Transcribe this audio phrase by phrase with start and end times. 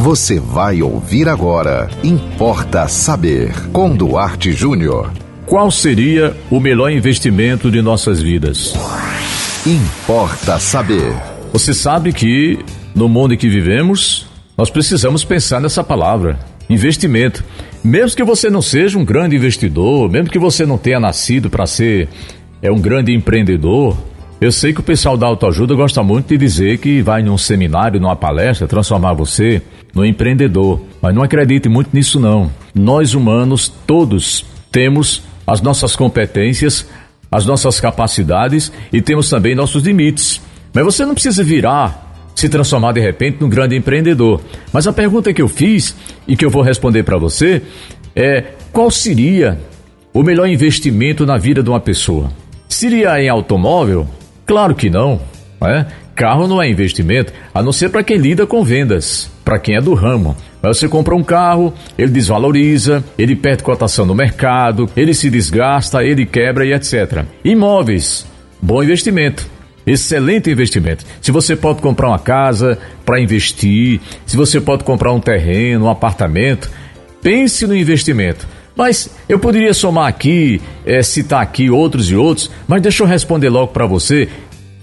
[0.00, 1.90] Você vai ouvir agora.
[2.02, 3.52] Importa saber.
[3.70, 5.12] Com Duarte Júnior.
[5.44, 8.72] Qual seria o melhor investimento de nossas vidas?
[9.66, 11.14] Importa saber.
[11.52, 12.58] Você sabe que
[12.94, 14.26] no mundo em que vivemos,
[14.56, 16.38] nós precisamos pensar nessa palavra,
[16.70, 17.44] investimento.
[17.84, 21.66] Mesmo que você não seja um grande investidor, mesmo que você não tenha nascido para
[21.66, 22.08] ser
[22.62, 23.98] é um grande empreendedor,
[24.40, 28.00] eu sei que o pessoal da autoajuda gosta muito de dizer que vai num seminário,
[28.00, 29.60] numa palestra, transformar você
[29.94, 30.80] no empreendedor.
[31.02, 32.50] Mas não acredite muito nisso não.
[32.74, 36.88] Nós humanos, todos, temos as nossas competências,
[37.30, 40.40] as nossas capacidades e temos também nossos limites.
[40.72, 44.40] Mas você não precisa virar, se transformar de repente num grande empreendedor.
[44.72, 45.94] Mas a pergunta que eu fiz
[46.26, 47.60] e que eu vou responder para você
[48.16, 49.60] é: qual seria
[50.14, 52.30] o melhor investimento na vida de uma pessoa?
[52.66, 54.08] Seria em automóvel?
[54.50, 55.20] Claro que não.
[55.64, 55.86] É?
[56.16, 59.80] Carro não é investimento, a não ser para quem lida com vendas, para quem é
[59.80, 60.36] do ramo.
[60.60, 66.26] Você compra um carro, ele desvaloriza, ele perde cotação no mercado, ele se desgasta, ele
[66.26, 67.24] quebra e etc.
[67.44, 68.26] Imóveis,
[68.60, 69.46] bom investimento.
[69.86, 71.04] Excelente investimento.
[71.22, 75.90] Se você pode comprar uma casa para investir, se você pode comprar um terreno, um
[75.90, 76.68] apartamento,
[77.22, 78.48] pense no investimento.
[78.76, 83.48] Mas eu poderia somar aqui, é, citar aqui outros e outros, mas deixa eu responder
[83.48, 84.28] logo para você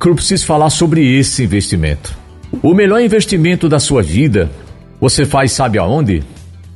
[0.00, 2.16] que eu preciso falar sobre esse investimento.
[2.62, 4.50] O melhor investimento da sua vida
[5.00, 6.22] você faz, sabe aonde?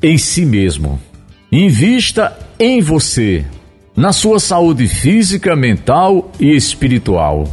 [0.02, 0.98] Em si mesmo.
[1.52, 3.44] Invista em você,
[3.94, 7.44] na sua saúde física, mental e espiritual.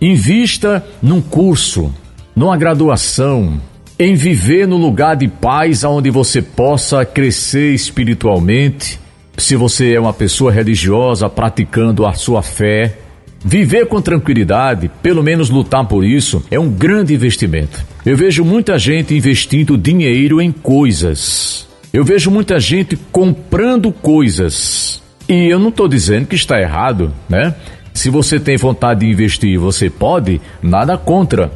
[0.00, 1.94] Invista num curso,
[2.34, 3.60] numa graduação,
[3.98, 9.00] em viver no lugar de paz onde você possa crescer espiritualmente.
[9.38, 12.98] Se você é uma pessoa religiosa praticando a sua fé,
[13.42, 17.84] viver com tranquilidade, pelo menos lutar por isso, é um grande investimento.
[18.04, 21.66] Eu vejo muita gente investindo dinheiro em coisas.
[21.92, 25.02] Eu vejo muita gente comprando coisas.
[25.28, 27.54] E eu não estou dizendo que está errado, né?
[27.94, 31.50] Se você tem vontade de investir, você pode, nada contra.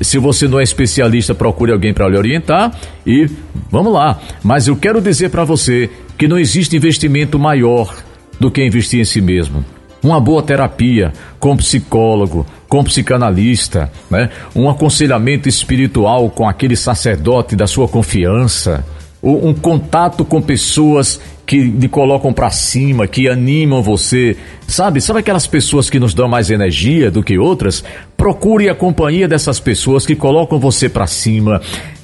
[0.00, 2.72] Se você não é especialista, procure alguém para lhe orientar
[3.06, 3.28] e
[3.70, 4.20] vamos lá.
[4.42, 7.94] Mas eu quero dizer para você que não existe investimento maior
[8.38, 9.64] do que investir em si mesmo.
[10.02, 14.30] Uma boa terapia com psicólogo, com psicanalista, né?
[14.54, 18.84] um aconselhamento espiritual com aquele sacerdote da sua confiança,
[19.24, 24.36] um contato com pessoas que lhe colocam para cima, que animam você.
[24.66, 25.00] Sabe?
[25.00, 27.82] Sabe aquelas pessoas que nos dão mais energia do que outras?
[28.16, 31.60] Procure a companhia dessas pessoas que colocam você para cima,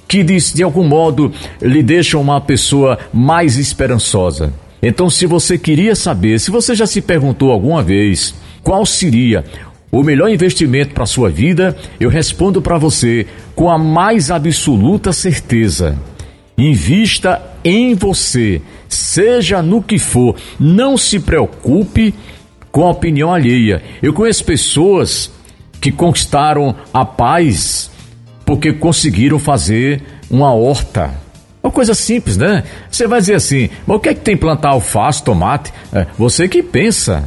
[0.09, 4.53] que de, de algum modo lhe deixam uma pessoa mais esperançosa.
[4.83, 9.45] Então, se você queria saber, se você já se perguntou alguma vez qual seria
[9.93, 15.99] o melhor investimento para sua vida, eu respondo para você com a mais absoluta certeza.
[16.61, 20.37] Invista em você, seja no que for.
[20.59, 22.15] Não se preocupe
[22.71, 23.83] com a opinião alheia.
[24.03, 25.33] Eu conheço pessoas
[25.81, 27.91] que conquistaram a paz
[28.45, 31.11] porque conseguiram fazer uma horta.
[31.63, 32.63] Uma coisa simples, né?
[32.91, 35.73] Você vai dizer assim, mas o que é que tem plantar alface, tomate?
[35.91, 37.27] É, você que pensa.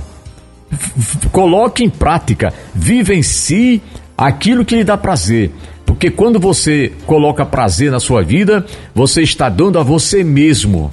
[1.31, 3.81] Coloque em prática, vivencie
[4.15, 5.51] aquilo que lhe dá prazer.
[5.85, 10.89] Porque quando você coloca prazer na sua vida, você está dando a você mesmo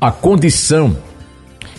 [0.00, 0.96] a condição,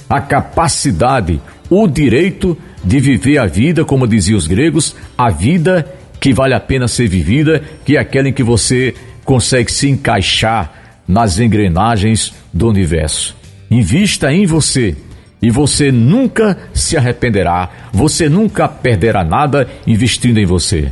[0.09, 5.85] a capacidade, o direito de viver a vida, como diziam os gregos, a vida
[6.19, 8.93] que vale a pena ser vivida, que é aquela em que você
[9.25, 13.35] consegue se encaixar nas engrenagens do universo.
[13.69, 14.95] Invista em você
[15.41, 20.89] e você nunca se arrependerá, você nunca perderá nada investindo em você.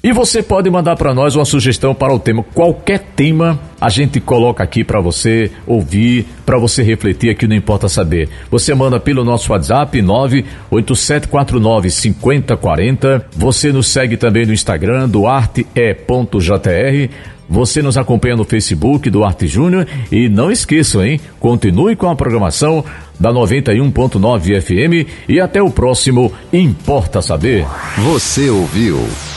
[0.00, 2.44] E você pode mandar para nós uma sugestão para o tema.
[2.54, 7.88] Qualquer tema a gente coloca aqui para você ouvir, para você refletir aqui, não importa
[7.88, 8.28] saber.
[8.48, 13.26] Você manda pelo nosso WhatsApp 98749 5040.
[13.36, 15.68] Você nos segue também no Instagram, duarte.jr.
[17.50, 21.18] Você nos acompanha no Facebook do Arte Júnior e não esqueçam, hein?
[21.40, 22.84] Continue com a programação
[23.18, 27.66] da 91.9 FM e até o próximo Importa Saber.
[27.96, 28.98] Você ouviu